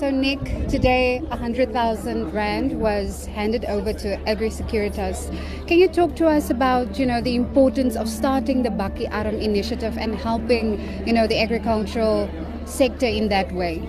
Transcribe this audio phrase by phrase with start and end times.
[0.00, 5.28] So, Nick, today 100,000 Rand was handed over to Agri Securitas.
[5.66, 9.98] Can you talk to us about, you know, the importance of starting the BakkieArm initiative
[9.98, 12.30] and helping, you know, the agricultural
[12.64, 13.86] sector in that way?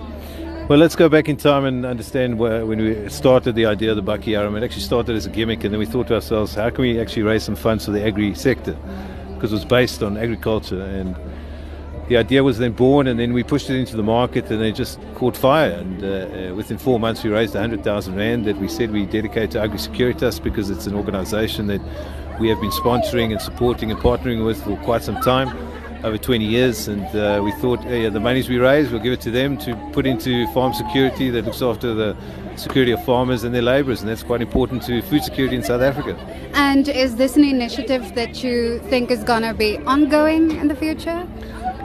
[0.68, 3.96] Well, let's go back in time and understand where, when we started the idea of
[3.96, 4.54] the BakkieArm.
[4.54, 7.00] It actually started as a gimmick, and then we thought to ourselves, how can we
[7.00, 8.76] actually raise some funds for the agri sector?
[9.32, 11.16] Because it was based on agriculture and
[12.12, 14.72] the idea was then born, and then we pushed it into the market, and it
[14.72, 15.70] just caught fire.
[15.70, 19.52] And uh, uh, within four months, we raised 100,000 rand that we said we dedicate
[19.52, 21.80] to Agri Securitas because it's an organisation that
[22.38, 25.48] we have been sponsoring and supporting and partnering with for quite some time.
[26.04, 29.30] Over 20 years, and uh, we thought the monies we raise, we'll give it to
[29.30, 32.14] them to put into farm security that looks after the
[32.56, 35.80] security of farmers and their labourers, and that's quite important to food security in South
[35.80, 36.14] Africa.
[36.52, 40.74] And is this an initiative that you think is going to be ongoing in the
[40.74, 41.26] future?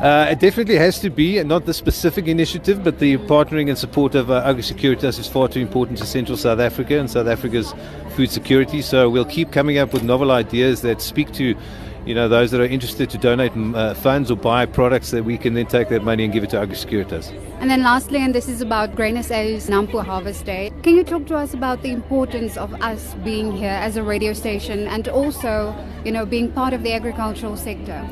[0.01, 4.13] Uh, it definitely has to be, not the specific initiative, but the partnering and support
[4.13, 7.73] of uh, Agri Securitas is far too important to Central South Africa and South Africa's
[8.15, 8.83] food security.
[8.83, 11.55] So we'll keep coming up with novel ideas that speak to,
[12.05, 15.35] you know, those that are interested to donate uh, funds or buy products that we
[15.35, 17.31] can then take that money and give it to Agri Securitas.
[17.59, 20.71] And then lastly, and this is about Grain SA's Nampo Harvest Day.
[20.83, 24.33] Can you talk to us about the importance of us being here as a radio
[24.33, 28.07] station and also, you know, being part of the agricultural sector?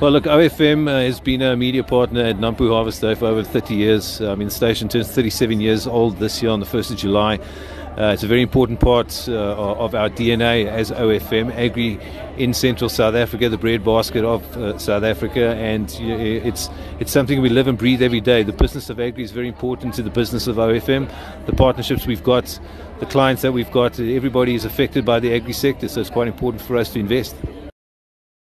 [0.00, 3.42] Well, look, OFM uh, has been a media partner at Nampo Harvest Day for over
[3.42, 4.20] 30 years.
[4.20, 7.40] I mean, the station turns 37 years old this year on the 1st of July.
[7.98, 11.98] Uh, it's a very important part uh, of our DNA as OFM, Agri
[12.36, 17.48] in Central South Africa, the breadbasket of uh, South Africa, and it's it's something we
[17.48, 18.44] live and breathe every day.
[18.44, 21.10] The business of Agri is very important to the business of OFM.
[21.46, 22.60] The partnerships we've got,
[23.00, 26.28] the clients that we've got, everybody is affected by the Agri sector, so it's quite
[26.28, 27.34] important for us to invest.